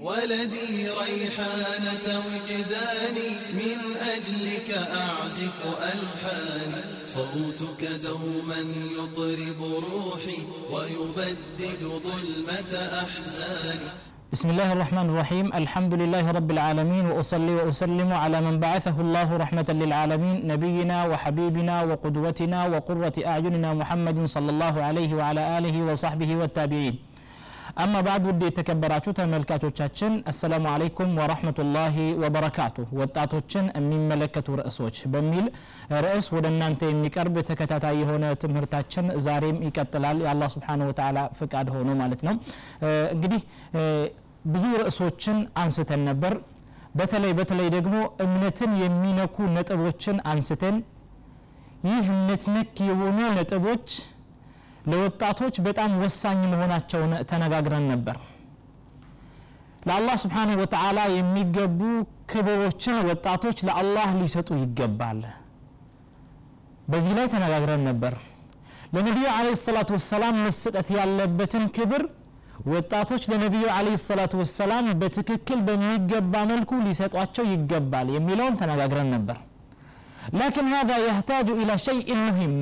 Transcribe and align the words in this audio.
ولدي 0.00 0.88
ريحانة 0.88 2.06
وجداني 2.28 3.30
من 3.60 3.78
أجلك 4.14 4.70
أعزف 4.70 5.58
ألحاني 5.92 6.82
صوتك 7.08 7.82
دوما 8.04 8.60
يطرب 8.98 9.60
روحي 9.60 10.38
ويبدد 10.72 11.82
ظلمة 11.82 12.72
أحزاني 13.02 13.88
بسم 14.32 14.50
الله 14.50 14.72
الرحمن 14.72 15.10
الرحيم. 15.10 15.52
الحمد 15.54 15.94
لله 15.94 16.30
رب 16.30 16.50
العالمين 16.50 17.06
وأصلي 17.06 17.54
وأسلم 17.54 18.12
على 18.12 18.40
من 18.40 18.60
بعثه 18.60 19.00
الله 19.00 19.36
رحمة 19.36 19.66
للعالمين 19.68 20.46
نبينا 20.46 21.06
وحبيبنا 21.06 21.82
وقدوتنا 21.82 22.66
وقرة 22.66 23.12
أعيننا 23.26 23.74
محمد 23.74 24.24
صلى 24.24 24.50
الله 24.50 24.82
عليه 24.82 25.14
وعلى 25.14 25.58
آله 25.58 25.82
وصحبه 25.82 26.36
والتابعين. 26.36 27.11
አማ 27.76 28.00
ባዕድ 28.06 28.24
ውድ 28.28 28.40
የተከበራችሁ 28.44 29.12
ተመልካቾቻችን 29.18 30.12
አሰላሙ 30.30 30.64
አለይኩም 30.72 31.12
ወራህመቱላሂ 31.20 31.94
ወበረካቱ 32.22 32.84
ወጣቶችን 32.98 33.64
የሚመለከቱ 33.76 34.56
ርዕሶች 34.60 34.96
በሚል 35.12 35.46
ርዕስ 36.04 36.26
ወደ 36.34 36.46
እናንተ 36.52 36.90
የሚቀርብ 36.90 37.36
ተከታታይ 37.50 37.96
የሆነ 38.02 38.34
ትምህርታችን 38.42 39.06
ዛሬም 39.26 39.58
ይቀጥላል። 39.66 40.20
የአላ 40.24 40.50
ስብሓን 40.54 40.84
ወተላ 40.88 41.18
ፍቃድ 41.40 41.70
ሆኖ 41.76 41.90
ማለት 42.02 42.22
ነው። 42.28 42.36
እንግዲህ 43.14 43.40
ብዙ 44.52 44.64
ርዕሶችን 44.82 45.40
አንስተን 45.62 46.02
ነበር። 46.10 46.34
በተለይ 46.96 47.34
በተለይ 47.38 47.68
ደግሞ 47.76 47.96
እምነትን 48.24 48.72
የሚነኩ 48.82 49.36
ነጥቦችን 49.54 50.16
አንስተን 50.32 50.78
ይህ 51.88 52.06
እምነት 52.12 52.42
ነክ 52.54 52.76
የሆኑ 52.88 53.18
ነጥቦች 53.38 53.86
ለወጣቶች 54.91 55.55
በጣም 55.67 55.91
ወሳኝ 56.03 56.39
መሆናቸውን 56.53 57.13
ተነጋግረን 57.29 57.85
ነበር 57.93 58.17
ለአላህ 59.87 60.15
ስብሓንሁ 60.23 60.55
ወተዓላ 60.61 60.99
የሚገቡ 61.17 61.79
ክብሮችን 62.31 62.97
ወጣቶች 63.09 63.57
ለአላህ 63.67 64.07
ሊሰጡ 64.21 64.49
ይገባል 64.63 65.19
በዚህ 66.91 67.13
ላይ 67.17 67.27
ተነጋግረን 67.33 67.83
ነበር 67.89 68.13
ለነቢዩ 68.95 69.25
አለ 69.37 69.47
ሰላቱ 69.65 69.89
ወሰላም 69.97 70.35
መስጠት 70.45 70.87
ያለበትን 70.97 71.65
ክብር 71.77 72.03
ወጣቶች 72.73 73.23
ለነቢዩ 73.31 73.65
አለ 73.77 73.87
ሰላቱ 74.09 74.33
ወሰላም 74.43 74.85
በትክክል 75.01 75.59
በሚገባ 75.67 76.33
መልኩ 76.51 76.71
ሊሰጧቸው 76.87 77.45
ይገባል 77.53 78.07
የሚለውን 78.17 78.57
ተነጋግረን 78.61 79.09
ነበር 79.15 79.37
ላኪን 80.39 80.67
هذا 80.75 80.95
يحتاج 81.07 81.47
إلى 81.61 81.73
شيء 81.87 82.07
مهم 82.23 82.55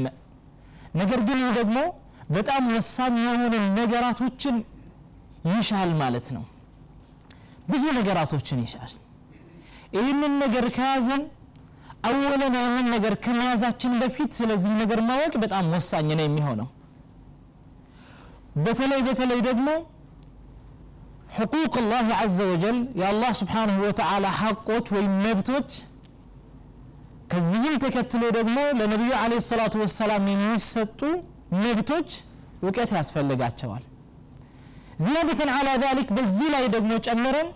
ነገር 0.99 1.19
ግን 1.27 1.37
ይህ 1.43 1.51
ደግሞ 1.59 1.77
በጣም 2.30 2.64
ወሳኝ 2.76 3.14
የሆኑ 3.24 3.42
ነገራቶችን 3.80 4.56
ይሻል 5.52 5.90
ማለት 6.02 6.26
ነው። 6.36 6.44
ብዙ 7.70 7.84
ነገራቶችን 7.98 8.58
ይሻል። 8.66 8.92
ይህንን 9.96 10.32
ነገር 10.44 10.64
ከያዘን 10.76 11.22
አወለን 12.08 12.54
ይህንን 12.58 12.86
ነገር 12.94 13.14
ከመያዛችን 13.24 13.92
በፊት 14.02 14.30
ስለዚህ 14.38 14.72
ነገር 14.82 15.00
ማወቅ 15.08 15.32
በጣም 15.44 15.64
ወሳኝ 15.76 16.08
ነው 16.18 16.24
የሚሆነው። 16.28 16.68
በተለይ 18.66 19.02
በተለይ 19.08 19.40
ደግሞ 19.50 19.68
حقوق 21.38 21.74
الله 21.84 22.06
عز 22.22 22.38
وجل 22.50 22.78
يا 23.02 23.08
الله 23.12 23.30
سبحانه 23.42 23.76
وتعالى 23.86 24.28
حقوت 24.40 24.86
ويمبتوت 24.94 25.70
كزين 27.30 27.74
تكتلو 27.82 28.28
دقمو 28.36 28.64
لنبي 28.80 29.10
عليه 29.22 29.38
الصلاة 29.44 29.74
والسلام 29.82 30.22
من 30.28 30.38
يسطو 30.54 31.10
መብቶች 31.56 32.10
እውቀት 32.62 32.90
ያስፈልጋቸዋል። 32.98 33.84
ዚያደተን 35.04 35.50
አላ 35.56 35.68
ዛሊክ 35.84 36.08
በዚህ 36.16 36.48
ላይ 36.54 36.64
ደግሞ 36.74 36.92
ጨምረን 37.06 37.48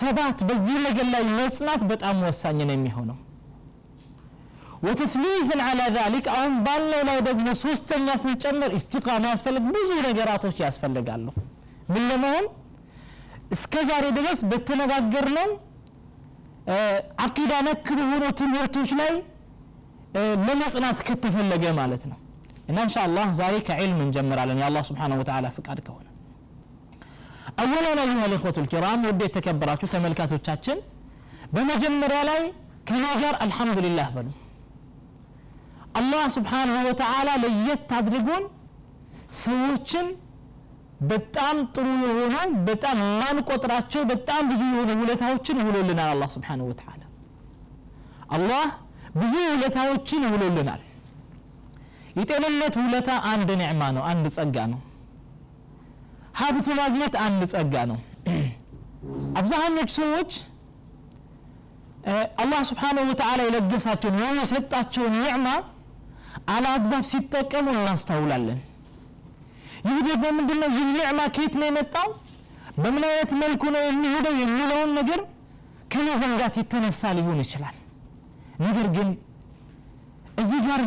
ሰባት 0.00 0.38
በዚህ 0.48 0.76
ነገር 0.86 1.06
ላይ 1.12 1.22
መጽናት 1.38 1.82
በጣም 1.90 2.16
ወሳኝ 2.26 2.58
ነው 2.68 2.74
የሚሆነው። 2.76 3.18
ወተፍሊፍን 4.86 5.60
አላ 5.66 5.82
ዛሊክ 5.96 6.26
አሁን 6.32 6.54
ባለው 6.66 7.00
ላይ 7.08 7.18
ደግሞ 7.28 7.46
ሶስተኛ 7.62 8.16
ስንጨምር 8.22 8.72
ኢስቲቃማ 8.78 9.24
ያስፈልግ 9.32 9.64
ብዙ 9.76 9.90
ነገራቶች 10.08 10.56
ያስፈልጋሉ። 10.64 11.26
ምን 11.92 12.02
ለመሆን? 12.10 12.46
እስከ 13.54 13.74
ዛሬ 13.88 14.04
ድረስ 14.18 14.38
በተነጋገር 14.50 15.26
ነው 15.38 15.48
አቂዳ 17.24 17.52
ነክ 17.66 17.88
በሆኑ 17.98 18.22
ትምህርቶች 18.40 18.92
ላይ 19.00 19.12
ለመጽናት 20.46 20.98
ከተፈለገ 21.06 21.64
ማለት 21.80 22.04
ነው 22.10 22.18
እና 22.68 22.78
እንሻ 22.84 22.96
አላህ 23.06 23.26
ዛሬ 23.38 23.54
ከዕልም 23.66 23.98
እንጀምራለን። 24.04 24.60
የአላህ 24.62 24.82
ስብሓን 24.88 25.12
ወተላ 25.20 25.46
ፍቃድ 25.56 25.78
ከሆነ 25.86 26.06
አወላን 27.62 27.98
አዩሃ 28.02 28.22
ልእኽወቱ 28.32 28.56
ልኪራም 28.64 29.02
ውድ 29.08 29.20
የተከበራችሁ 29.26 29.88
ተመልካቶቻችን 29.92 30.78
በመጀመሪያ 31.54 32.20
ላይ 32.30 32.40
ከኛ 32.88 33.04
ጋር 33.22 33.34
አልሐምዱሊላህ 33.44 34.08
በሉ። 34.16 34.28
አላህ 36.00 36.24
ስብሓንሁ 36.34 36.76
ወተዓላ 36.88 37.28
ለየት 37.44 37.92
አድርጎን 37.98 38.44
ሰዎችን 39.42 40.06
በጣም 41.10 41.56
ጥሩ 41.74 41.86
የሆኑ 42.02 42.34
በጣም 42.68 42.98
ማንቆጥራቸው 43.22 44.02
በጣም 44.12 44.42
ብዙ 44.50 44.60
የሆኑ 44.70 44.90
ውለታዎችን 45.00 45.56
ውሎልናል። 45.66 46.10
አላህ 46.14 46.28
ስብሓን 46.36 46.60
ወተዓላ 46.68 47.02
አላህ 48.36 48.64
ብዙ 49.16 49.34
ውለታዎችን 49.52 50.22
ውሎልናል 50.32 50.82
የጤንነት 52.16 52.74
ውለታ 52.80 53.10
አንድ 53.30 53.48
ኒዕማ 53.60 53.82
ነው 53.96 54.04
አንድ 54.10 54.26
ጸጋ 54.36 54.56
ነው። 54.72 54.80
ሀብት 56.40 56.66
ማግኘት 56.80 57.14
አንድ 57.26 57.42
ጸጋ 57.52 57.74
ነው። 57.90 57.98
አብዛኞቹ 59.40 59.90
ሰዎች 59.96 60.30
አላህ 62.42 62.60
ስብሓንሁ 62.68 63.02
ወተዓላ 63.10 63.40
የለገሳቸውን 63.46 64.16
ወይም 64.20 64.36
የሰጣቸውን 64.42 65.14
ኒዕማ 65.18 65.46
አለአግባብ 66.54 67.04
ሲጠቀሙ 67.10 67.66
እናስተውላለን። 67.74 68.58
ይህ 69.86 69.98
ደግሞ 70.06 70.24
ምንድነው? 70.36 70.70
ይህ 70.76 70.86
ኒዕማ 70.92 71.20
ከየት 71.34 71.54
ነው 71.60 71.66
የመጣው? 71.68 72.08
በምን 72.78 73.04
አይነት 73.08 73.30
መልኩ 73.42 73.62
ነው 73.74 73.82
የሚሄደው 73.86 74.34
የሚለውን 74.42 74.90
ነገር 74.98 75.20
ከመዘንጋት 75.92 76.54
የተነሳ 76.60 77.12
ሊሆን 77.18 77.38
ይችላል። 77.44 77.76
ነገር 78.60 78.86
ግን 78.96 79.08
ጋር 80.68 80.82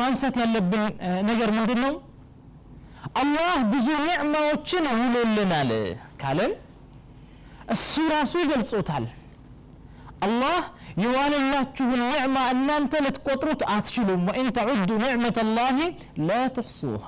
ማንሳት 0.00 0.36
ያለብን 0.42 0.82
ነገር 1.30 1.50
ምንድን 1.56 1.80
ነው 1.84 1.94
አላህ 3.20 3.52
ብዙ 3.70 3.86
ኒዕማዎችን 4.02 4.84
ውሎልናል 4.96 5.70
ካለን 6.20 6.52
እሱ 7.74 8.02
ራሱ 8.12 8.34
ገልጾታል። 8.50 9.04
አላህ 10.26 10.56
የዋለላችሁን 11.02 12.00
ኒዕማ 12.04 12.36
እናንተ 12.54 12.92
ልትቆጥሩት 13.04 13.62
አትችሉም። 13.74 14.22
ወኢን 14.28 14.48
ተዑዱ 14.56 14.90
ኒዕመት 15.02 15.36
ላህ 15.50 15.78
ላ 16.28 16.40
ትሕሱሃ። 16.56 17.06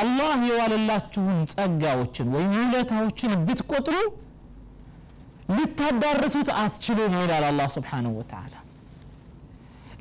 አላህ 0.00 0.32
የዋለላችሁን 0.48 1.38
ጸጋዎችን 1.52 2.28
ወይም 2.34 2.52
ውለታዎችን 2.58 3.32
ብትቆጥሩ 3.46 3.96
ልታዳርሱት 5.56 6.48
አትችሉም 6.60 7.14
ይላል 7.18 7.44
አላህ 7.48 7.68
ስብሓንሁ 7.76 8.12
ወተዓላ 8.18 8.54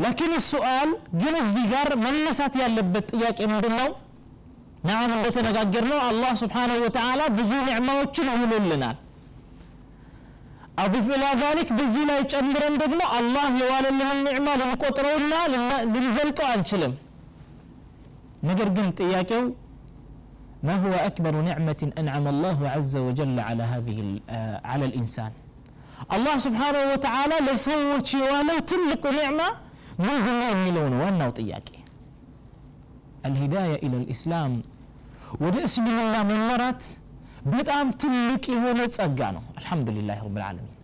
لكن 0.06 0.32
السؤال 0.42 0.90
جل 1.22 1.36
الزجار 1.46 1.90
من 2.04 2.14
نسأت 2.30 2.54
يالبت 2.62 3.08
إياك 3.18 3.38
إمدنو 3.48 3.88
نعم 4.90 5.10
أنت 5.26 5.38
نقاقرنو 5.48 5.98
الله 6.12 6.32
سبحانه 6.44 6.76
وتعالى 6.86 7.26
بزو 7.38 7.60
نعمة 7.70 7.92
وچن 8.02 8.28
عمل 8.34 8.64
لنا 8.72 8.92
أضف 10.86 11.06
إلى 11.18 11.30
ذلك 11.44 11.68
بزينا 11.80 12.14
إيش 12.18 12.32
أمرن 12.42 12.74
دبنو 12.82 13.06
الله 13.20 13.48
يوال 13.64 13.86
لهم 14.00 14.18
نعمة 14.28 14.52
لهم 14.60 14.72
قطروا 14.84 15.18
لنا 15.24 15.42
لنزلكوا 15.94 16.48
أنشلم. 16.56 16.94
نقر 18.48 18.68
قمت 18.76 18.98
إياكو 19.08 19.42
ما 20.66 20.76
هو 20.84 20.94
أكبر 21.10 21.34
نعمة 21.50 21.82
أنعم 22.02 22.26
الله 22.34 22.58
عز 22.76 22.94
وجل 23.06 23.38
على 23.48 23.64
هذه 23.74 23.98
آه، 24.30 24.62
على 24.72 24.86
الإنسان؟ 24.90 25.32
الله 26.16 26.36
سبحانه 26.48 26.82
وتعالى 26.94 27.36
لسوى 27.48 28.06
شيوانه 28.12 28.56
تملك 28.72 29.04
نعمة 29.20 29.48
ምንድን 30.00 30.36
ነው 30.40 30.50
የሚለው 30.54 30.86
ነው 30.92 31.00
ዋናው 31.04 31.32
ጥያቄ? 31.40 31.70
አልሂዳያ 33.28 33.72
ኢላ 33.86 33.94
ልእስላም 34.04 34.54
ወደ 35.44 35.56
እስልምና 35.68 35.98
መመራት 36.30 36.84
በጣም 37.54 37.88
ትልቅ 38.02 38.44
የሆነ 38.56 38.80
ጸጋ 38.96 39.20
ነው። 39.36 39.44
አልሐምዱሊላህ 39.58 40.20
ረብልዓለሚን 40.26 40.76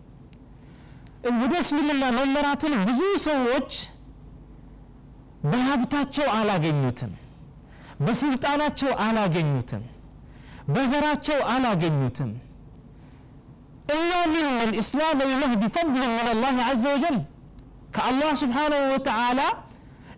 ወደ 1.42 1.52
እስልምና 1.62 2.02
መመራትን 2.18 2.74
ብዙ 2.88 3.00
ሰዎች 3.28 3.70
በሀብታቸው 5.50 6.26
አላገኙትም 6.38 7.12
በስልጣናቸው 8.06 8.90
አላገኙትም 9.06 9.84
በዘራቸው 10.74 11.40
አላገኙትም። 11.54 12.32
إلا 13.92 14.20
من 14.26 14.44
الإسلام 14.66 15.18
يهدي 15.32 15.68
فضلا 15.68 16.06
من 16.16 16.26
الله 16.34 16.56
عز 16.64 16.84
وجل 16.86 17.16
ከአላህ 17.96 18.30
ስብሓንሁ 18.42 18.80
ወተዓላ 18.94 19.40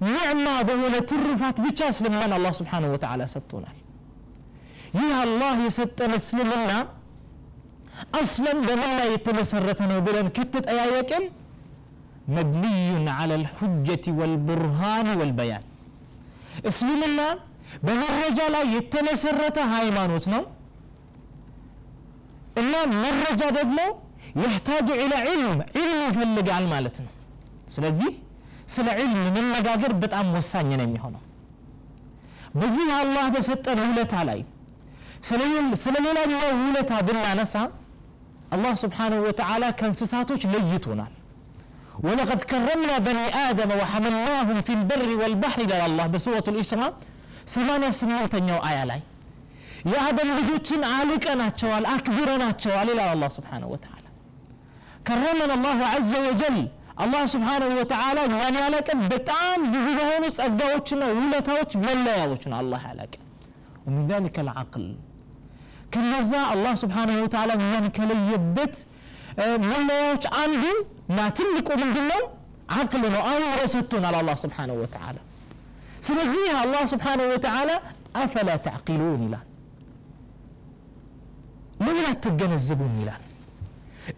ኒዕማ 0.06 0.46
በሆነ 0.68 0.96
ትሩፋት 1.10 1.56
ብቻ 1.64 1.80
እስልምናን 1.92 2.32
አላህ 2.36 2.52
ስብሓንሁ 2.58 2.88
ወተዓላ 2.94 3.22
ሰጥቶናል 3.34 3.76
ይህ 4.98 5.10
አላህ 5.22 5.56
የሰጠን 5.64 6.12
እስልምና 6.18 6.70
አስለን 8.18 8.58
በምን 8.66 8.92
ላይ 8.98 9.08
የተመሰረተ 9.14 9.80
ነው 9.90 9.98
ብለን 10.06 10.28
ከተጠያየቅን 10.36 11.24
መብንዩን 12.36 13.06
አላ 13.14 13.32
ልሑጀት 13.42 14.04
ወልቡርሃን 14.18 15.08
ወልበያን 15.20 15.64
እስልምና 16.70 17.20
በመረጃ 17.86 18.40
ላይ 18.54 18.64
የተመሰረተ 18.76 19.58
ሃይማኖት 19.74 20.24
ነው 20.34 20.42
እና 22.62 22.72
መረጃ 22.96 23.42
ደግሞ 23.58 23.78
የሕታጁ 24.42 24.88
ኢላ 25.02 25.14
ዒልም 25.28 25.48
ዒልም 25.76 26.00
ይፈልጋል 26.08 26.64
ማለት 26.72 26.96
ነው 27.04 27.12
ስለዚህ 27.75 28.11
ስለ 28.75 28.87
ዒልም 28.99 29.23
መነጋገር 29.37 29.91
በጣም 30.03 30.27
ወሳኝ 30.37 30.69
ነው 30.79 30.85
የሚሆነው 30.87 31.23
በዚህ 32.59 32.87
አላህ 33.01 33.25
በሰጠን 33.35 33.79
ውለታ 33.87 34.15
ላይ 34.29 34.39
ስለ 35.83 35.95
ሌላኛው 36.07 36.41
ውለታ 36.65 36.93
ብናነሳ 37.07 37.55
አላህ 38.55 38.73
ስብሓንሁ 38.83 39.19
ወተዓላ 39.27 39.65
ከእንስሳቶች 39.81 40.43
ለይቶናል 40.53 41.13
ولقد 42.05 42.39
كرمنا 42.51 42.95
بني 43.07 43.25
آدم 43.49 43.69
وحملناهم 43.79 44.57
في 44.67 44.73
البر 44.79 45.09
والبحر 45.21 45.59
إلى 45.65 45.85
الله 45.89 46.05
بسورة 46.13 46.45
الإسراء 46.53 46.91
سمانيا 47.53 47.91
سمانيا 48.01 48.57
آية 48.69 48.83
لاي 48.89 49.01
يا 49.93 49.99
آدم 50.09 50.27
لجوتين 50.37 50.81
عالقنا 50.93 51.45
تشوال 51.55 51.83
أكبرنا 51.95 52.47
تشوال 52.59 52.87
إلى 52.93 53.03
الله 53.13 53.29
سبحانه 53.37 53.67
وتعالى 53.73 54.09
كرمنا 55.07 55.53
الله 55.57 55.79
عز 55.93 56.13
وجل 56.27 56.57
الله 57.03 57.23
سبحانه 57.35 57.69
وتعالى 57.79 58.21
يعني 58.41 58.59
عليك 58.67 58.89
بتام 59.11 59.59
بزيهونس 59.71 60.35
أدوتشنا 60.47 61.05
ولتوش 61.17 61.71
ملايوتشنا 61.85 62.55
الله 62.63 62.81
عليك 62.91 63.13
ومن 63.85 64.01
ذلك 64.11 64.35
العقل 64.45 64.85
ከነዛ 65.93 66.31
አላህ 66.53 66.73
ስብሓንሁ 66.83 67.15
ወተዓላ 67.25 67.49
እኛን 67.59 67.85
ከለየበት 67.97 68.75
መለያዎች 69.71 70.23
አንዱ 70.43 70.63
እና 71.09 71.19
ትልቁ 71.37 71.67
ምንድን 71.81 72.05
ነው 72.11 72.21
አቅል 72.77 73.03
ነው 73.15 73.21
አእምሮ 73.31 73.59
ሰጥቶናል 73.75 74.15
አላህ 74.21 74.35
ስብሓንሁ 74.43 74.75
ወተዓላ 74.83 75.17
ስለዚህ 76.07 76.45
አላህ 76.63 76.81
ስብሓንሁ 76.93 77.25
ወተዓላ 77.33 77.71
አፈላ 78.23 78.49
ተዕቂሉን 78.67 79.21
ይላል 79.27 79.45
ለምን 81.85 82.05
አትገነዘቡም 82.13 82.95
ይላል 83.01 83.21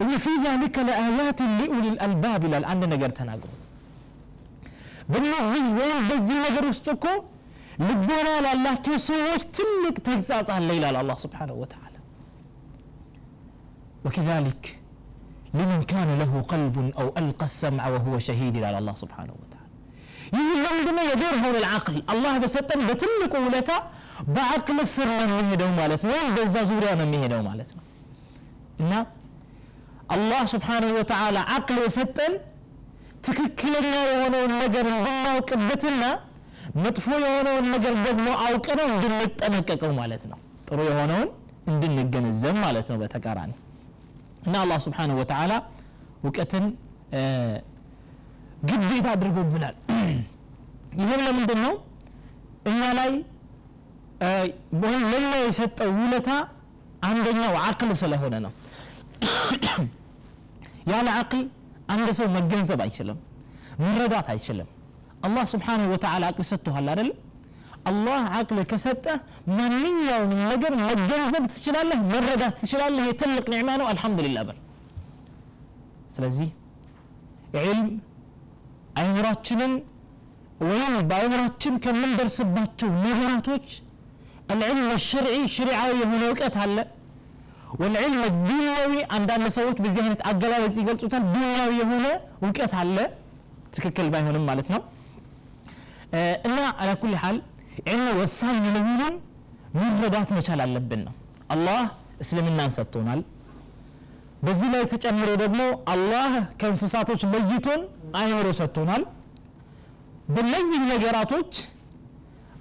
እነ 0.01 0.12
ፊ 0.24 0.36
ذلك 0.45 0.75
ለአያት 0.88 1.39
ሊኡሊ 1.60 1.86
ልአልባብ 1.95 2.42
ይላል 2.48 2.63
አንድ 2.72 2.83
ነገር 2.94 3.12
ተናግሩ 3.19 3.51
በእነዚህ 5.12 5.63
ወይም 5.80 6.00
በዚህ 6.10 6.38
ነገር 6.48 6.63
ውስጥ 6.72 6.88
እኮ 6.95 7.06
ልቦና 7.88 8.27
ላላቸው 8.45 8.95
ሰዎች 9.10 9.42
ትልቅ 9.57 9.95
ተግሳጽ 10.07 10.48
አለ 10.57 10.69
ይላል 10.77 10.95
አላህ 11.01 11.18
ስብሓንሁ 11.25 11.56
ወተዓላ 11.63 11.94
وكذلك 14.06 14.63
لمن 15.54 15.80
كان 15.94 16.10
له 16.22 16.31
قلب 16.51 16.75
أو 17.01 17.07
ألقى 17.19 17.45
السمع 17.45 17.83
وهو 17.94 18.13
شهيد 18.27 18.56
إلى 18.60 18.77
الله 18.81 18.95
سبحانه 19.04 19.33
وتعالى 19.42 19.63
ይህ 20.36 20.45
ምንድነው 20.75 21.06
የዶር 21.10 21.36
ሆነ 21.44 21.56
ልዓቅል 21.63 21.98
አላህ 22.12 22.33
በሰጠን 22.44 22.80
በትልቁ 22.88 23.33
ውለታ 23.45 23.72
በአቅል 24.36 24.77
ስር 24.94 25.10
ነው 25.30 25.38
የሚሄደው 25.39 25.69
ማለት 25.80 26.01
ነው 26.06 26.12
ወይም 26.16 26.30
በዛ 26.38 26.56
ዙሪያ 26.72 26.92
ነው 27.00 27.06
የሚሄደው 27.07 27.42
ማለት 27.50 27.69
ነው 27.77 27.83
እና 28.83 28.94
አላህ 30.11 30.41
ስብሓንሁ 30.53 30.91
ወተዓላ 30.99 31.39
አቅል 31.55 31.79
የሰጠን 31.85 32.33
ትክክለኛ 33.27 33.93
የሆነውን 34.09 34.53
ነገር 34.62 34.87
እንድናውቅበትና 34.93 36.03
መጥፎ 36.77 37.07
የሆነውን 37.25 37.67
ነገር 37.75 37.95
ደግሞ 38.07 38.27
አውቀነው 38.45 38.87
እንድንጠነቀቀው 38.93 39.93
ማለት 40.01 40.23
ነው። 40.31 40.39
ጥሩ 40.69 40.79
የሆነውን 40.89 41.29
እንድንገነዘብ 41.71 42.55
ማለት 42.65 42.87
ነው 42.93 42.99
በተቃራኒ። 43.03 43.53
እና 44.47 44.55
አላህ 44.65 44.79
ስብሓንሁ 44.87 45.17
ወተዓላ 45.21 45.53
እውቀትን 46.23 46.65
ግዴታ 48.71 49.07
አድርጎብናል። 49.15 49.77
ይህም 51.01 51.21
ለምንድን 51.27 51.61
ነው 51.65 51.75
እኛ 52.71 52.81
ላይ 52.99 53.11
ለኛ 54.83 55.29
የሰጠው 55.43 55.91
ውለታ 55.99 56.31
አንደኛው 57.09 57.55
አቅል 57.67 57.91
ስለሆነ 58.01 58.35
ነው 58.47 58.53
ያለ 60.92 61.07
አቅል 61.19 61.44
አንድ 61.94 62.10
ሰው 62.19 62.27
መገንዘብ 62.38 62.80
አይችልም 62.86 63.18
መረዳት 63.83 64.27
አይችልም 64.33 64.69
አላህ 65.27 65.44
ስብሓንሁ 65.54 65.88
ወተዓላ 65.94 66.25
አቅል 66.31 66.45
ሰጥቶሃል 66.51 66.88
አይደለም 66.94 67.18
አላህ 67.89 68.22
አቅል 68.38 68.60
ከሰጠ 68.72 69.06
ማንኛውም 69.57 70.31
ነገር 70.51 70.74
መገንዘብ 70.83 71.44
ትችላለህ 71.54 72.00
መረዳት 72.13 72.56
ትችላለህ 72.62 73.04
የትልቅ 73.10 73.45
ኒዕማ 73.54 73.72
ነው 73.81 73.88
አልሐምዱሊላህ 73.92 74.44
በል 74.50 74.60
ስለዚህ 76.16 76.50
ዒልም 77.57 77.89
አይምራችንን 79.01 79.74
ወይም 80.68 80.94
በአይምራችን 81.10 81.75
ከምንደርስባቸው 81.86 82.92
ነገራቶች 83.07 83.68
العلم 84.54 84.88
الشرعي 85.00 85.42
شرعي 85.56 85.92
የሆነ 86.01 86.22
እውቀት 86.27 86.56
አለ 86.63 86.77
ወልዕልም 87.81 88.14
ዱንያዊ 88.46 88.93
አንዳንድ 89.17 89.46
ሰዎች 89.56 89.76
በዚህ 89.84 90.00
አይነት 90.05 90.22
አገላለጽ 90.31 90.76
ይገልጹታል። 90.81 91.25
ዱንያዊ 91.34 91.70
የሆነ 91.81 92.06
እውቀት 92.40 92.72
አለ። 92.81 92.96
ትክክል 93.75 94.06
ባይሆንም 94.12 94.44
ማለት 94.49 94.69
ነው። 94.75 94.81
እና 96.46 96.58
አላኩል 96.81 97.12
ሃል 97.22 97.37
ዕልም 97.87 98.08
ወሳኝ 98.20 98.56
መሆኑን 98.76 99.14
መረዳት 99.76 100.31
መቻል 100.37 100.61
አለብን 100.64 101.02
ነው። 101.06 101.14
አላህ 101.55 101.81
እስልምናን 102.20 102.72
ሰጥቶናል። 102.76 103.20
በዚህ 104.43 104.69
ላይ 104.75 104.82
ተጨምሮ 104.93 105.31
ደግሞ 105.43 105.61
አላህ 105.93 106.28
ከእንስሳቶች 106.61 107.23
ለይቶን 107.32 107.81
አይምሮ 108.20 108.49
ሰጥቶናል። 108.61 109.02
በነዚህ 110.34 110.81
ነገራቶች 110.93 111.52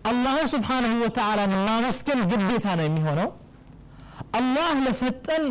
አላህ 0.09 0.35
ስብሓንሁ 0.53 0.91
ወተዓላ 1.03 1.39
ማመስገን 1.59 2.19
ግዴታ 2.31 2.67
ነው 2.79 2.85
የሚሆነው። 2.87 3.29
አላህ 4.33 4.67
ለሰጠን 4.85 5.45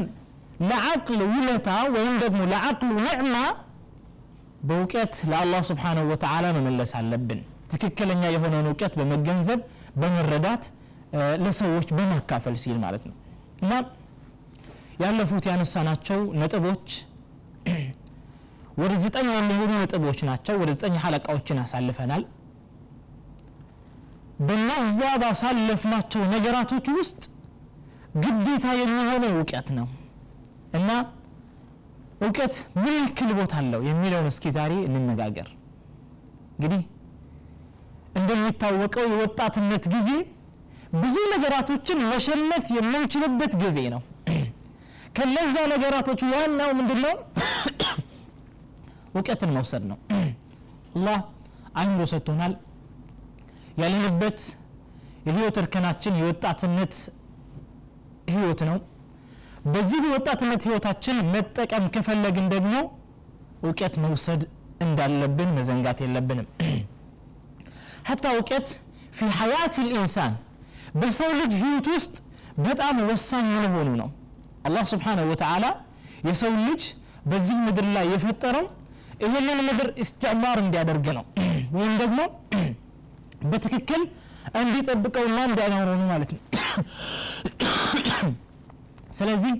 ለዓቅል 0.62 1.20
ውለታ 1.30 1.69
ወይም 1.94 2.14
ደግሞ 2.22 2.40
ለዓቅሉ 2.52 2.90
ኒዕማ 3.00 3.34
በእውቀት 4.69 5.14
ለአላህ 5.30 5.60
ስብሓንሁ 5.69 6.04
ወተዓላ 6.12 6.46
መመለስ 6.56 6.92
አለብን። 7.00 7.40
ትክክለኛ 7.72 8.22
የሆነውን 8.34 8.69
እውቀት 8.70 8.92
በመገንዘብ 9.00 9.60
በመረዳት 10.00 10.64
ለሰዎች 11.44 11.88
በማካፈል 11.98 12.56
ሲል 12.62 12.78
ማለት 12.84 13.04
ነው። 13.08 13.14
እና 13.62 13.72
ያለፉት 15.02 15.44
ያነሳናቸው 15.50 16.20
ነጥቦች 16.40 16.88
ወደ 18.82 18.92
ዘጠኝ 19.02 19.26
የሚሆኑ 19.32 19.70
ነጥቦች 19.76 20.18
ናቸው። 20.28 20.54
ወደ 20.61 20.70
ዘጠኝ 20.76 20.94
ሐለቃዎችን 21.04 21.58
አሳልፈናል። 21.62 22.23
በነዛ 24.49 25.00
ባሳለፍናቸው 25.23 26.23
ነገራቶች 26.35 26.87
ውስጥ 26.99 27.23
ግዴታ 28.22 28.66
የሚሆነው 28.80 29.32
እውቀት 29.34 29.68
ነው። 29.78 29.87
እና 30.78 30.90
እውቀት 32.22 32.54
ምን 32.78 32.94
ያክል 32.98 33.30
ቦታ 33.38 33.54
አለው 33.60 33.80
የሚለውን 33.88 34.28
እስኪ 34.30 34.50
ዛሬ 34.56 34.72
እንነጋገር። 34.88 35.48
እንግዲህ 36.54 36.80
እንደሚታወቀው 38.18 39.06
የወጣትነት 39.12 39.84
ጊዜ 39.94 40.10
ብዙ 40.94 41.16
ነገራቶችን 41.34 41.98
መሸመት 42.10 42.66
የምንችልበት 42.76 43.52
ጊዜ 43.62 43.78
ነው። 43.94 44.02
ከነዛ 45.16 45.56
ነገራቶች 45.72 46.20
ዋናው 46.32 46.70
ምንድን 46.78 47.00
ነው 47.04 47.14
እውቀትን 49.14 49.50
መውሰድ 49.56 49.84
ነው። 49.90 49.98
አላህ 50.96 51.18
አይምሮ 51.80 52.02
ሰጥቶናል። 52.12 52.52
ያለንበት 53.82 54.40
የህይወት 55.26 55.56
እርከናችን 55.62 56.18
የወጣትነት 56.20 56.94
ህይወት 58.35 58.61
ነው። 58.68 58.78
በዚህ 59.73 59.99
በወጣትነት 60.04 60.62
ህይወታችን 60.66 61.16
መጠቀም 61.32 61.85
ከፈለግን 61.94 62.47
ደግሞ 62.54 62.75
እውቀት 63.62 63.94
መውሰድ 64.04 64.42
እንዳለብን 64.80 65.50
መዘንጋት 65.56 65.99
የለብንም። 66.04 66.47
ሐታ 68.08 68.25
እውቀት 68.37 68.68
ፊ 69.16 69.28
ሐያት 69.38 69.75
ልኢንሳን 69.85 70.35
በሰው 70.94 71.30
ልጅ 71.40 71.52
ህይወት 71.62 71.87
ውስጥ 71.94 72.14
በጣም 72.66 72.97
ወሳኝ 73.11 73.49
መሆኑ 73.66 73.88
ነው። 74.00 74.08
አላህ 74.68 74.85
ስብሓንሁ 74.92 75.25
ወተዓላ 75.32 75.64
የሰው 76.28 76.52
ልጅ 76.68 76.82
በዚህ 77.30 77.56
ምድር 77.66 77.87
ላይ 77.97 78.06
የፈጠረው 78.14 78.66
ይህንን 79.25 79.61
ምድር 79.68 79.88
እስትዕማር 80.02 80.58
እንዲያደርግ 80.64 81.06
ነው። 81.18 81.25
ወይም 81.76 81.94
ደግሞ 82.02 82.18
በትክክል 83.50 84.02
እንዲጠብቀውና 84.61 85.38
እንዲያኖረው 85.49 85.97
ነው 86.00 86.06
ማለት 86.12 86.30
ነው 86.35 86.40
ስለዚህ 89.18 89.52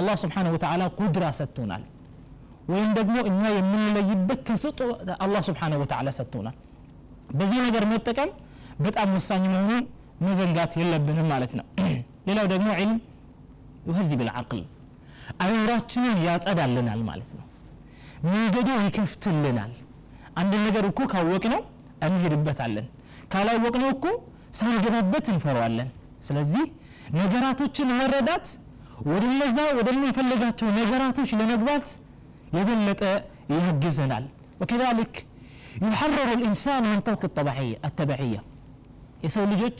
አላህ 0.00 0.14
ስብሓንሁ 0.22 0.50
ወተዓላ 0.56 0.82
ቁድራ 0.98 1.24
ሰጥቶናል። 1.38 1.82
ወይም 2.68 2.90
ደግሞ 2.98 3.16
እኛ 3.30 3.42
የምንለይበት 3.56 4.40
ተሰጦ 4.48 4.78
አላህ 5.24 5.42
ስብሓንሁ 5.48 5.78
ወተዓላ 5.82 6.08
ሰጥቶናል። 6.18 6.56
በዚህ 7.30 7.58
ነገር 7.66 7.84
መጠቀም 7.92 8.30
በጣም 8.80 9.10
ወሳኝ 9.16 9.44
መሆኑን 9.52 9.84
መዘንጋት 10.22 10.72
የለብንም 10.80 11.28
ማለት 11.32 11.52
ነው። 11.58 11.66
ሌላው 12.28 12.46
ደግሞ 12.52 12.68
ዒልም 12.78 12.98
ዩህዚብ 13.88 14.20
ልዓቅል 14.28 14.62
አይምሯችንን 15.42 16.16
ያጸዳልናል 16.26 17.00
ማለት 17.08 17.30
ነው። 17.38 17.44
መንገዱ 18.26 18.68
ይከፍትልናል። 18.84 19.72
አንድ 20.40 20.52
ነገር 20.66 20.84
እኮ 20.90 21.00
ካወቅነው 21.12 21.62
እንሄድበታለን 22.06 22.86
ካላወቅነው 23.32 23.90
እኮ 23.94 24.06
ሳንገባበት 24.58 25.26
እንፈረዋለን 25.32 25.88
ስለዚህ 26.26 26.64
ነገራቶችን 27.16 27.88
መረዳት 27.98 28.46
ወደነዛ 29.08 29.56
ወደምንፈልጋቸው 29.78 30.68
ነገራቶች 30.78 31.30
ለመግባት 31.40 31.86
የበለጠ 32.56 33.02
ያግዘናል። 33.54 34.24
ወከዛሊክ 34.60 35.14
ዩሐረሩ 35.82 36.28
ልኢንሳን 36.32 36.84
ምን 36.86 37.00
ጠውቅ 37.06 37.22
አተባዕያ 37.88 38.36
የሰው 39.24 39.44
ልጆች 39.52 39.78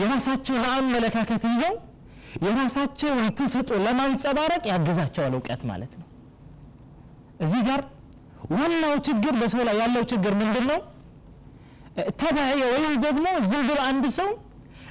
የራሳቸውን 0.00 0.64
አመለካከት 0.70 1.42
ይዘው 1.50 1.74
የራሳቸውን 2.44 3.26
ተሰጦ 3.38 3.70
ለማንጸባረቅ 3.86 4.62
ያግዛቸዋል 4.70 5.34
እውቀት 5.38 5.62
ማለት 5.70 5.92
ነው። 6.00 6.06
እዚህ 7.44 7.60
ጋር 7.68 7.80
ዋናው 8.52 8.94
ችግር 9.08 9.34
በሰው 9.40 9.62
ላይ 9.68 9.76
ያለው 9.82 10.02
ችግር 10.12 10.32
ምንድን 10.40 10.64
ነው 10.70 10.80
ተባዕየ 12.20 12.62
ወይም 12.74 12.94
ደግሞ 13.04 13.26
ዝም 13.50 13.68
አንድ 13.86 14.04
ሰው 14.18 14.30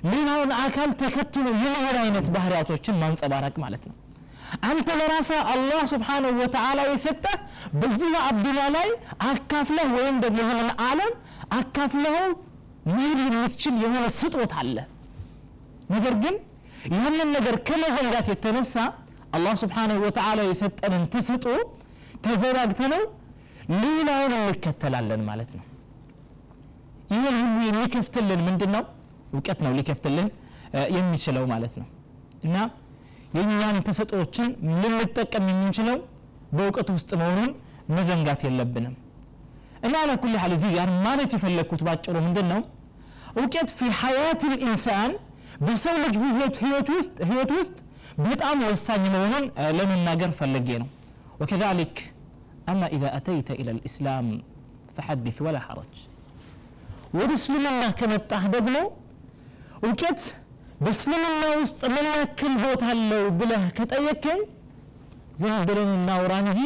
ሌላውን 0.09 0.51
አካል 0.61 0.91
ተከትሎ 1.01 1.45
የመሄድ 1.55 1.97
አይነት 2.03 2.27
ባህሪያቶችን 2.35 2.99
ማንጸባረቅ 3.01 3.55
ማለት 3.63 3.83
ነው። 3.89 3.95
አንተ 4.67 4.87
ለራሳ 4.99 5.31
አላህ 5.51 5.81
ስብሓንሁ 5.91 6.31
ወተዓላ 6.41 6.79
የሰጠህ 6.89 7.35
በዚህ 7.81 8.13
አዱኛ 8.29 8.59
ላይ 8.75 8.89
አካፍለህ 9.27 9.89
ወይም 9.97 10.15
ደግሞ 10.23 10.39
ይህንን 10.45 10.71
ዓለም 10.87 11.11
አካፍለኸው 11.59 12.27
መሄድ 12.89 13.19
የምትችል 13.27 13.75
የሆነ 13.83 14.05
ስጦት 14.19 14.53
አለ። 14.61 14.77
ነገር 15.89 16.15
ግን 16.23 16.35
ያንን 16.95 17.29
ነገር 17.35 17.55
ከመዘንጋት 17.67 18.27
የተነሳ 18.31 18.75
አላህ 19.37 19.53
ስብሓንሁ 19.63 19.97
ወተዓላ 20.05 20.39
የሰጠንን 20.47 21.03
ትስጦ 21.13 21.45
ተዘናግተነው 22.25 23.03
ሌላውን 23.75 24.33
እንከተላለን 24.39 25.21
ማለት 25.29 25.51
ነው። 25.57 25.65
ይህን 27.13 27.37
ሁሉ 27.43 27.59
የሚከፍትልን 27.67 28.41
ምንድን 28.47 28.71
ነው 28.75 28.83
እውቀት 29.34 29.58
ነው 29.64 29.72
ሊከፍትልን 29.78 30.28
የሚችለው 30.96 31.44
ማለት 31.52 31.74
ነው 31.80 31.86
እና 32.46 32.56
የእኛን 33.36 33.76
ተሰጦችን 33.88 34.48
ልንጠቀም 34.82 35.46
የምንችለው 35.52 35.98
በእውቀት 36.56 36.88
ውስጥ 36.96 37.10
መሆኑን 37.20 37.50
መዘንጋት 37.96 38.40
የለብንም 38.46 38.94
እና 39.86 39.94
አላኩል 40.02 40.34
ሀል 40.42 40.52
እዚህ 40.56 40.70
ጋር 40.76 40.88
ማለት 41.06 41.30
የፈለግኩት 41.36 41.82
ባጭሩ 41.88 42.16
ምንድን 42.26 42.46
ነው 42.52 42.60
እውቀት 43.40 43.70
ፊ 43.78 43.88
ሐያት 44.00 44.42
ልኢንሳን 44.52 45.12
በሰው 45.66 45.96
ልጅ 46.04 46.14
ህይወት 46.62 46.88
ውስጥ 46.96 47.16
ህይወት 47.30 47.50
ውስጥ 47.58 47.76
በጣም 48.26 48.58
ወሳኝ 48.70 49.02
መሆኑን 49.14 49.46
ለመናገር 49.78 50.32
ፈልጌ 50.40 50.68
ነው 50.82 50.90
وكذلك 51.40 51.94
أما 52.70 52.86
إذا 52.96 53.08
أتيت 53.18 53.48
إلى 53.60 53.70
الإسلام 53.76 54.26
فحدث 54.96 55.36
ولا 55.46 55.60
حرج 55.66 55.92
ወደ 57.18 57.30
እስልምና 57.38 57.82
ከመጣህ 57.98 58.42
ደግሞ 58.54 58.76
እውቀት 59.86 60.20
በእስልምና 60.84 61.44
ውስጥ 61.60 61.80
ምን 61.94 62.06
ያክል 62.14 62.54
ቦታ 62.64 62.84
አለው 62.94 63.24
ብለህ 63.40 63.64
ከጠየከኝ 63.78 64.40
ዝም 65.40 65.56
ብለን 65.68 65.90
እናውራ 65.98 66.34
እንጂ 66.44 66.60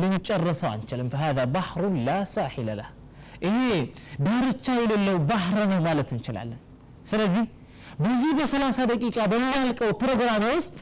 ልንጨርሰው 0.00 0.68
አንችልም 0.74 1.08
فهذا 1.12 1.42
بحر 1.56 1.82
لا 2.06 2.18
ساحل 2.34 2.68
له 2.80 2.88
ይሄ 3.46 3.58
ዳርቻ 4.26 4.66
የሌለው 4.80 5.16
ባህር 5.30 5.58
ነው 5.72 5.80
ማለት 5.86 6.08
እንችላለን 6.16 6.60
ስለዚህ 7.10 7.44
በዚህ 8.02 8.30
በሰላሳ 8.38 8.78
ደቂቃ 8.92 9.16
በሚያልቀው 9.32 9.90
ፕሮግራም 10.02 10.44
ውስጥ 10.54 10.76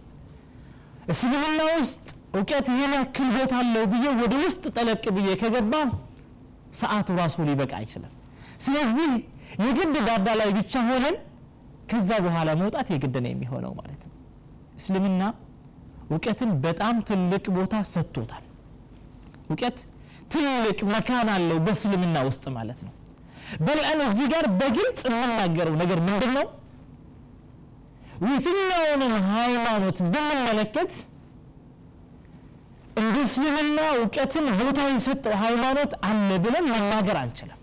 እስልምና 1.13 1.61
ውስጥ 1.81 2.05
እውቀት 2.37 2.67
ይህን 2.73 2.93
ያክል 2.99 3.29
ቦታ 3.37 3.55
አለው 3.63 3.85
ብዬ 3.93 4.05
ወደ 4.23 4.35
ውስጥ 4.45 4.65
ጠለቅ 4.77 5.05
ብዬ 5.17 5.29
ከገባ 5.41 5.75
ሰዓቱ 6.81 7.09
ራሱ 7.21 7.37
ሊበቃ 7.49 7.73
አይችልም 7.81 8.13
ስለዚህ 8.67 9.11
የግድ 9.65 9.95
ዳዳ 10.09 10.29
ላይ 10.41 10.51
ብቻ 10.59 10.75
ሆነን 10.91 11.17
ከዛ 11.90 12.10
በኋላ 12.26 12.50
መውጣት 12.62 12.88
የግድ 12.94 13.16
ነው 13.24 13.32
የሚሆነው 13.32 13.72
ማለት 13.80 14.02
ነው። 14.08 14.14
እስልምና 14.80 15.22
እውቀትን 16.10 16.52
በጣም 16.66 16.96
ትልቅ 17.08 17.46
ቦታ 17.58 17.76
ሰጥቶታል። 17.94 18.44
እውቀት 19.48 19.78
ትልቅ 20.34 20.80
መካን 20.92 21.30
አለው 21.34 21.58
በእስልምና 21.66 22.18
ውስጥ 22.30 22.46
ማለት 22.58 22.80
ነው። 22.88 22.94
በልአን 23.66 24.00
እዚህ 24.08 24.26
ጋር 24.34 24.46
በግልጽ 24.60 25.02
የምናገረው 25.10 25.76
ነገር 25.82 26.00
ምንድን 26.08 26.32
ነው 26.38 26.48
የትኛውንም 28.28 29.14
ሃይማኖት 29.32 29.98
ብንመለከት 30.14 30.94
እንደ 33.02 33.16
እስልምና 33.26 33.80
እውቀትን 33.96 34.46
ቦታ 34.60 34.80
የሰጠው 34.90 35.34
ሃይማኖት 35.44 35.92
አለ 36.08 36.30
ብለን 36.46 36.66
መናገር 36.72 37.18
አንችልም 37.22 37.60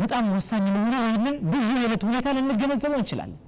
በጣም 0.00 0.24
ወሳኝ 0.34 0.64
መሆኑ 0.76 0.94
ይህንን 1.04 1.36
በዚህ 1.50 1.76
አይነት 1.80 2.02
ሁኔታ 2.08 2.28
ልንገነዘበው 2.36 2.98
እንችላለን። 3.00 3.38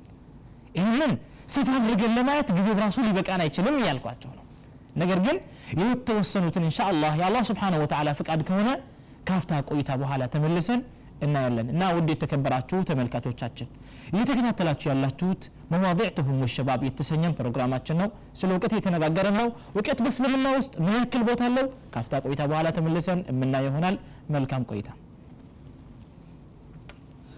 ይህንን 0.79 1.13
ሰፋ 1.55 1.69
አድርገን 1.79 2.13
ለማየት 2.19 2.49
ጊዜ 2.59 2.69
ራሱ 2.81 2.97
ሊበቃን 3.07 3.43
አይችልም 3.45 3.77
እያልኳቸው 3.81 4.31
ነው። 4.33 4.45
ነገር 4.97 5.19
ግን 5.27 5.37
የተወሰኑትን 5.83 6.65
እንሻ 6.67 6.79
አላህ 6.91 7.13
የአላህ 7.21 7.43
ስብሓን 7.51 7.77
ወተላ 7.83 8.09
ፍቃድ 8.19 8.41
ከሆነ 8.49 8.71
ካፍታ 9.29 9.61
ቆይታ 9.69 9.91
በኋላ 10.01 10.23
ተመልሰን 10.35 10.81
እናያለን። 11.27 11.67
እና 11.73 11.83
ውድ 11.97 12.09
የተከበራችሁ 12.13 12.79
ተመልካቾቻችን 12.89 13.69
እየተከታተላችሁ 14.13 14.87
ያላችሁት 14.91 15.43
መዋضዕ 15.73 16.09
ትሁም 16.17 16.41
ወሸባብ 16.45 16.81
የተሰኘን 16.87 17.37
ፕሮግራማችን 17.39 17.99
ነው። 18.03 18.09
ስለ 18.41 18.51
እውቀት 18.57 18.73
የተነጋገረን 18.77 19.37
ነው። 19.41 19.47
እውቀት 19.75 20.01
በእስልምና 20.05 20.49
ውስጥ 20.57 20.75
ምን 20.85 20.97
ያክል 20.99 21.23
ቦታ 21.29 21.43
አለው? 21.49 21.67
ካፍታ 21.95 22.21
ቆይታ 22.27 22.43
በኋላ 22.51 22.69
ተመልሰን 22.79 23.23
የምናየው 23.31 23.71
ይሆናል። 23.71 23.97
መልካም 24.31 24.65
ቆይታ 24.71 24.91